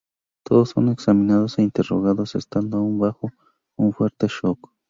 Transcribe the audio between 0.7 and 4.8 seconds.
son examinados e interrogados estando aún bajo un fuerte shock.